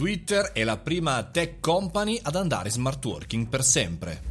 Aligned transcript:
Twitter 0.00 0.52
è 0.52 0.64
la 0.64 0.78
prima 0.78 1.22
tech 1.24 1.60
company 1.60 2.18
ad 2.22 2.34
andare 2.34 2.70
smart 2.70 3.04
working 3.04 3.46
per 3.46 3.62
sempre. 3.62 4.29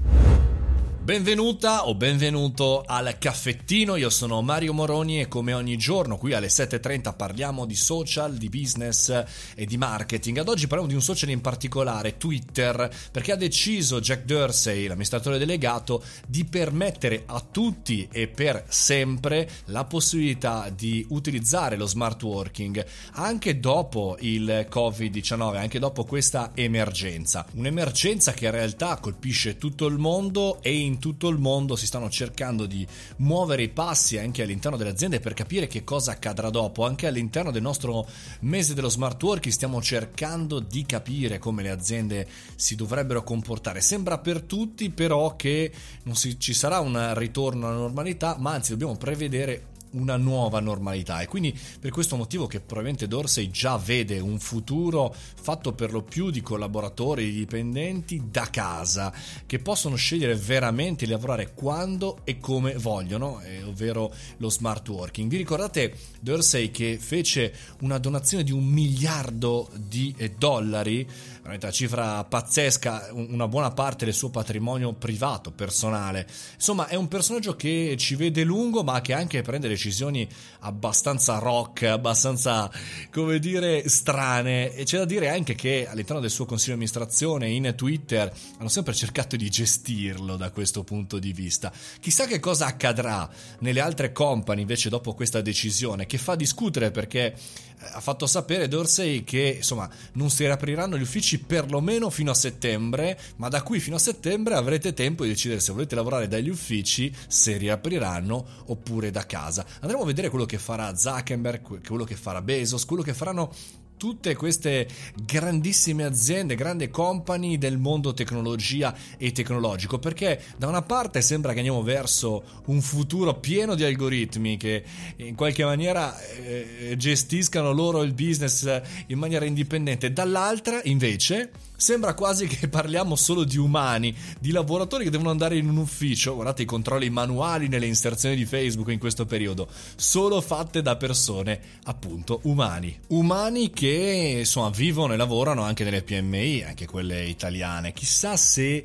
Benvenuta 1.10 1.88
o 1.88 1.96
benvenuto 1.96 2.84
al 2.86 3.18
caffettino, 3.18 3.96
io 3.96 4.12
sono 4.12 4.44
Mario 4.44 4.74
Moroni 4.74 5.20
e 5.20 5.28
come 5.28 5.54
ogni 5.54 5.76
giorno 5.76 6.18
qui 6.18 6.34
alle 6.34 6.50
7.30 6.50 7.16
parliamo 7.16 7.66
di 7.66 7.74
social, 7.74 8.36
di 8.36 8.48
business 8.48 9.24
e 9.56 9.66
di 9.66 9.76
marketing. 9.76 10.38
Ad 10.38 10.48
oggi 10.48 10.68
parliamo 10.68 10.88
di 10.88 10.94
un 10.94 11.02
social 11.02 11.30
in 11.30 11.42
particolare, 11.42 12.18
Twitter, 12.18 12.96
perché 13.12 13.32
ha 13.32 13.38
deciso 13.38 14.00
Jack 14.00 14.24
Dorsey, 14.26 14.86
l'amministratore 14.86 15.40
delegato, 15.40 16.04
di 16.28 16.46
permettere 16.46 17.24
a 17.26 17.40
tutti 17.40 18.08
e 18.12 18.28
per 18.28 18.66
sempre 18.68 19.50
la 19.66 19.86
possibilità 19.86 20.70
di 20.70 21.04
utilizzare 21.10 21.76
lo 21.76 21.88
smart 21.88 22.22
working 22.22 22.86
anche 23.14 23.60
dopo 23.60 24.16
il 24.20 24.68
Covid-19, 24.72 25.56
anche 25.56 25.80
dopo 25.80 26.04
questa 26.04 26.52
emergenza. 26.54 27.48
Un'emergenza 27.56 28.32
che 28.32 28.46
in 28.46 28.52
realtà 28.52 29.00
colpisce 29.02 29.58
tutto 29.58 29.88
il 29.88 29.98
mondo 29.98 30.62
e 30.62 30.78
in 30.78 30.98
tutto 31.00 31.28
il 31.30 31.40
mondo 31.40 31.76
si 31.76 31.86
stanno 31.86 32.10
cercando 32.10 32.66
di 32.66 32.86
muovere 33.18 33.64
i 33.64 33.70
passi 33.70 34.18
anche 34.18 34.44
all'interno 34.44 34.78
delle 34.78 34.92
aziende 34.92 35.20
per 35.20 35.34
capire 35.34 35.68
che 35.68 35.84
cosa 35.84 36.12
accadrà 36.12 36.50
dopo. 36.50 36.86
Anche 36.86 37.08
all'interno 37.08 37.52
del 37.52 37.62
nostro 37.62 38.08
mese 38.42 38.74
dello 38.74 38.90
smart 38.90 39.22
working 39.22 39.54
stiamo 39.54 39.82
cercando 39.82 40.60
di 40.60 40.86
capire 40.86 41.40
come 41.40 41.64
le 41.64 41.70
aziende 41.70 42.28
si 42.56 42.76
dovrebbero 42.76 43.24
comportare. 43.24 43.82
Sembra 43.82 44.20
per 44.20 44.42
tutti 44.42 44.90
però 44.90 45.36
che 45.36 45.72
non 46.04 46.16
si, 46.16 46.40
ci 46.40 46.54
sarà 46.54 46.80
un 46.80 47.14
ritorno 47.16 47.68
alla 47.68 47.78
normalità, 47.78 48.36
ma 48.38 48.52
anzi 48.52 48.72
dobbiamo 48.72 48.98
prevedere 48.98 49.69
una 49.92 50.18
nuova 50.18 50.60
normalità. 50.60 51.22
E 51.22 51.28
quindi 51.28 51.58
per 51.80 51.92
questo 51.92 52.16
motivo 52.16 52.48
che 52.48 52.60
probabilmente 52.60 53.08
Dorsey 53.08 53.50
già 53.50 53.78
vede 53.78 54.20
un 54.20 54.40
futuro 54.40 55.14
fatto 55.14 55.74
per 55.74 55.92
lo 55.92 56.02
più 56.02 56.30
di 56.30 56.42
collaboratori 56.42 57.26
di 57.26 57.38
dipendenti 57.38 58.24
da 58.30 58.50
casa 58.50 59.14
che 59.46 59.60
possono 59.60 59.96
scegliere 59.96 60.36
veramente 60.36 61.06
di 61.06 61.12
lavorare 61.12 61.54
quando 61.54 62.20
e 62.24 62.40
come 62.40 62.74
vogliono 62.74 63.42
eh, 63.42 63.64
ovvero 63.64 64.14
lo 64.38 64.50
smart 64.50 64.88
working. 64.90 65.30
Vi 65.30 65.38
ricordate 65.38 65.96
Dorsey 66.20 66.72
che 66.72 66.98
fece 67.00 67.54
una 67.82 67.98
donazione 67.98 68.44
di 68.44 68.52
un 68.52 68.66
miliardo 68.66 69.70
di 69.76 70.14
eh, 70.18 70.32
dollari? 70.38 71.08
Una 71.44 71.72
cifra 71.72 72.24
pazzesca 72.24 73.10
una 73.12 73.48
buona 73.48 73.72
parte 73.72 74.06
del 74.06 74.14
suo 74.14 74.30
patrimonio 74.30 74.94
privato 74.94 75.52
personale. 75.52 76.28
Insomma 76.54 76.88
è 76.88 76.96
un 76.96 77.08
personaggio 77.08 77.56
che 77.56 77.96
ci 77.98 78.16
vede 78.16 78.44
lungo 78.44 78.84
ma 78.84 79.02
che 79.02 79.14
anche 79.14 79.42
prende 79.42 79.68
le 79.68 79.78
decisioni 79.80 80.28
abbastanza 80.60 81.38
rock, 81.38 81.84
abbastanza, 81.84 82.70
come 83.10 83.40
dire, 83.40 83.88
strane. 83.88 84.74
E 84.76 84.84
c'è 84.84 84.98
da 84.98 85.06
dire 85.06 85.30
anche 85.30 85.56
che 85.56 85.88
all'interno 85.88 86.20
del 86.22 86.30
suo 86.30 86.46
consiglio 86.46 86.76
di 86.76 86.84
amministrazione 86.84 87.48
in 87.48 87.74
Twitter 87.78 88.32
hanno 88.58 88.68
sempre 88.68 88.94
cercato 88.94 89.38
di 89.38 89.50
gestirlo 89.50 90.36
da 90.36 90.52
questo 90.52 90.84
punto 90.84 91.18
di 91.18 91.32
vista. 91.32 91.72
Chissà 92.02 92.26
che 92.28 92.40
cosa 92.40 92.66
accadrà 92.66 93.30
nelle 93.60 93.80
altre 93.80 94.12
company 94.12 94.62
invece 94.62 94.90
dopo 94.90 95.14
questa 95.14 95.40
decisione, 95.40 96.06
che 96.06 96.18
fa 96.18 96.36
discutere 96.36 96.92
perché 96.92 97.34
ha 97.82 98.02
fatto 98.02 98.28
sapere 98.28 98.68
Dorsey 98.68 99.24
che 99.24 99.56
insomma 99.58 99.90
non 100.14 100.30
si 100.30 100.44
riapriranno 100.44 100.98
gli 100.98 101.02
uffici 101.02 101.40
perlomeno 101.40 102.10
fino 102.10 102.32
a 102.32 102.36
settembre, 102.36 103.18
ma 103.38 103.48
da 103.48 103.64
qui 103.64 103.80
fino 103.80 103.96
a 103.96 104.00
settembre 104.00 104.56
avrete 104.56 104.94
tempo 104.94 105.24
di 105.24 105.30
decidere 105.30 105.62
se 105.62 105.72
volete 105.72 105.96
lavorare 105.96 106.28
dagli 106.28 106.50
uffici, 106.50 107.14
se 107.28 107.56
riapriranno 107.58 108.46
oppure 108.66 109.12
da 109.12 109.26
casa. 109.26 109.66
Andremo 109.82 110.04
a 110.04 110.06
vedere 110.06 110.30
quello 110.30 110.46
che 110.46 110.58
farà 110.58 110.96
Zuckerberg, 110.96 111.86
quello 111.88 112.04
che 112.04 112.16
farà 112.16 112.42
Bezos, 112.42 112.86
quello 112.86 113.04
che 113.04 113.14
faranno 113.14 113.52
tutte 114.00 114.34
queste 114.34 114.88
grandissime 115.26 116.06
aziende, 116.06 116.56
grandi 116.56 116.90
company 116.90 117.58
del 117.58 117.78
mondo 117.78 118.14
tecnologia 118.14 118.96
e 119.18 119.34
tecnologico, 119.34 120.00
perché 120.00 120.42
da 120.56 120.68
una 120.68 120.82
parte 120.82 121.22
sembra 121.22 121.52
che 121.52 121.58
andiamo 121.58 121.84
verso 121.84 122.62
un 122.68 122.80
futuro 122.80 123.36
pieno 123.36 123.76
di 123.76 123.84
algoritmi 123.84 124.56
che 124.56 124.84
in 125.18 125.36
qualche 125.36 125.66
maniera 125.66 126.18
eh, 126.18 126.96
gestiscano 126.98 127.74
loro 127.74 128.02
il 128.02 128.14
business 128.14 128.82
in 129.08 129.20
maniera 129.20 129.44
indipendente, 129.44 130.14
dall'altra 130.14 130.80
invece 130.86 131.52
Sembra 131.80 132.14
quasi 132.14 132.46
che 132.46 132.68
parliamo 132.68 133.16
solo 133.16 133.46
di 133.46 133.58
umani, 133.58 134.14
di 134.38 134.52
lavoratori 134.52 135.06
che 135.06 135.10
devono 135.10 135.30
andare 135.30 135.56
in 135.56 135.70
un 135.70 135.78
ufficio, 135.78 136.34
guardate 136.34 136.64
i 136.64 136.66
controlli 136.66 137.10
manuali 137.10 137.70
nelle 137.70 137.86
inserzioni 137.86 138.36
di 138.36 138.44
Facebook 138.44 138.90
in 138.90 139.00
questo 139.00 139.26
periodo, 139.26 139.66
solo 139.96 140.42
fatte 140.42 140.82
da 140.82 140.98
persone 140.98 141.58
appunto 141.84 142.42
umani. 142.44 143.00
Umani 143.08 143.70
che 143.70 143.89
insomma 143.90 144.70
vivono 144.70 145.14
e 145.14 145.18
lavorano 145.18 145.64
anche 145.64 145.84
nelle 145.84 146.04
PMI, 146.04 146.64
anche 146.64 146.86
quelle 146.86 147.26
italiane. 147.26 147.94
Chissà 147.94 148.36
se 148.38 148.84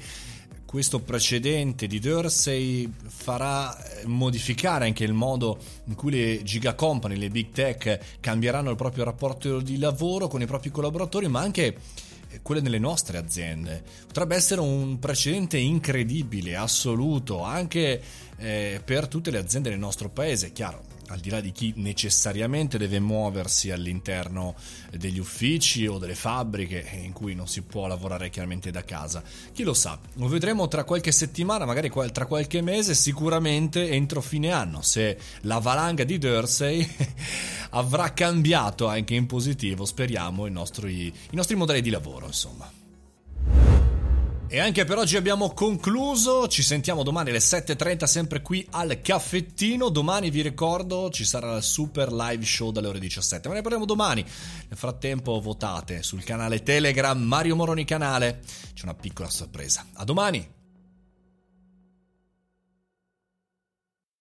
questo 0.75 0.99
precedente 0.99 1.87
di 1.87 2.01
Dorsey 2.01 2.91
farà 3.07 3.77
eh, 3.77 4.07
modificare 4.07 4.87
anche 4.87 5.05
il 5.05 5.13
modo 5.13 5.57
in 5.85 5.95
cui 5.95 6.11
le 6.11 6.43
giga 6.43 6.75
company, 6.75 7.17
le 7.17 7.31
big 7.31 7.53
tech 7.53 8.19
cambieranno 8.19 8.71
il 8.71 8.77
proprio 8.77 9.05
rapporto 9.05 9.61
di 9.61 9.79
lavoro 9.79 10.27
con 10.27 10.43
i 10.43 10.47
propri 10.47 10.71
collaboratori, 10.71 11.29
ma 11.29 11.41
anche 11.41 11.77
quelle 12.43 12.61
delle 12.61 12.81
nostre 12.81 13.19
aziende. 13.19 13.85
Potrebbe 14.07 14.35
essere 14.35 14.61
un 14.61 14.99
precedente 14.99 15.59
incredibile, 15.59 16.57
assoluto, 16.57 17.43
anche 17.43 18.03
eh, 18.37 18.81
per 18.85 19.07
tutte 19.07 19.31
le 19.31 19.39
aziende 19.39 19.71
del 19.71 19.79
nostro 19.79 20.09
paese, 20.09 20.53
chiaro 20.53 20.94
al 21.09 21.21
di 21.21 21.31
là 21.31 21.41
di 21.41 21.53
chi 21.53 21.73
necessariamente 21.77 22.79
deve 22.79 23.01
muoversi 23.01 23.71
all'interno 23.71 24.55
degli 24.91 25.19
uffici 25.19 25.87
o 25.87 25.99
delle 25.99 26.15
fabbriche 26.15 26.87
in 27.03 27.13
cui 27.13 27.35
non 27.35 27.49
si 27.49 27.63
può 27.63 27.87
lavorare 27.87 28.31
chiaramente 28.31 28.71
da 28.71 28.85
casa. 28.85 29.23
Chi 29.53 29.63
lo 29.63 29.75
sa, 29.75 29.99
lo 30.15 30.29
vedremo 30.29 30.69
tra 30.69 30.85
qualche 30.85 31.13
settimana, 31.13 31.65
magari 31.65 31.91
tra 32.13 32.27
qualche 32.27 32.61
mese, 32.61 32.95
sicuramente 32.95 33.91
entro 33.91 34.21
fine 34.21 34.51
anno, 34.51 34.83
se 34.83 35.19
la 35.43 35.59
valanga 35.59 36.05
di 36.05 36.19
Dursey 36.19 36.89
avrà 37.71 38.13
cambiato 38.13 38.87
anche 38.87 39.15
in 39.15 39.27
positivo, 39.27 39.85
speriamo, 39.85 40.47
i 40.47 40.51
nostri, 40.51 41.07
i 41.07 41.37
nostri 41.37 41.57
modelli 41.57 41.81
di 41.81 41.91
lavoro, 41.91 42.27
insomma. 42.27 42.84
E 44.55 44.61
anche 44.61 44.85
per 44.85 44.99
oggi 44.99 45.17
abbiamo 45.17 45.51
concluso, 45.51 46.47
ci 46.47 46.63
sentiamo 46.63 47.03
domani 47.03 47.31
alle 47.31 47.41
7.30 47.41 48.05
sempre 48.05 48.41
qui 48.41 48.65
al 48.71 49.01
caffettino, 49.03 49.89
domani 49.89 50.31
vi 50.31 50.43
ricordo 50.43 51.11
ci 51.11 51.25
sarà 51.25 51.57
il 51.57 51.63
super 51.65 52.13
live 52.13 52.45
show 52.45 52.71
dalle 52.71 52.87
ore 52.87 53.01
17, 53.01 53.49
ma 53.49 53.55
ne 53.55 53.63
parliamo 53.63 53.85
domani, 53.85 54.23
nel 54.23 54.79
frattempo 54.79 55.41
votate 55.41 56.05
sul 56.05 56.23
canale 56.23 56.63
Telegram 56.63 57.21
Mario 57.21 57.57
Moroni 57.57 57.85
Canale, 57.85 58.43
c'è 58.75 58.85
una 58.85 58.95
piccola 58.95 59.29
sorpresa, 59.29 59.87
a 59.95 60.05
domani! 60.05 60.64